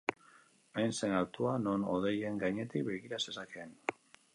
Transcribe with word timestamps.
Hain 0.79 0.93
zen 1.01 1.13
altua, 1.19 1.53
non 1.67 1.85
hodeien 1.93 2.43
gainetik 2.45 2.87
begira 2.93 3.25
zezakeen. 3.27 3.81